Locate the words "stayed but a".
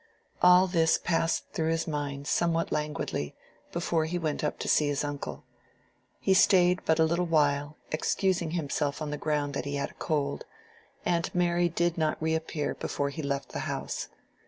6.33-7.03